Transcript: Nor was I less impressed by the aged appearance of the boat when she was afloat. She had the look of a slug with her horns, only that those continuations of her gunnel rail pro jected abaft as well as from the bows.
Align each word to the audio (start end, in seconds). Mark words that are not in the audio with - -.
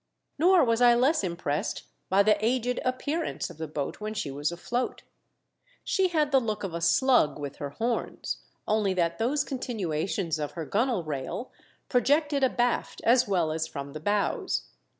Nor 0.39 0.63
was 0.63 0.81
I 0.81 0.95
less 0.95 1.23
impressed 1.23 1.83
by 2.09 2.23
the 2.23 2.35
aged 2.43 2.79
appearance 2.83 3.51
of 3.51 3.59
the 3.59 3.67
boat 3.67 4.01
when 4.01 4.15
she 4.15 4.31
was 4.31 4.51
afloat. 4.51 5.03
She 5.83 6.07
had 6.07 6.31
the 6.31 6.39
look 6.39 6.63
of 6.63 6.73
a 6.73 6.81
slug 6.81 7.37
with 7.37 7.57
her 7.57 7.69
horns, 7.69 8.37
only 8.67 8.95
that 8.95 9.19
those 9.19 9.43
continuations 9.43 10.39
of 10.39 10.53
her 10.53 10.65
gunnel 10.65 11.03
rail 11.03 11.51
pro 11.87 12.01
jected 12.01 12.41
abaft 12.43 13.03
as 13.03 13.27
well 13.27 13.51
as 13.51 13.67
from 13.67 13.93
the 13.93 13.99
bows. 13.99 14.69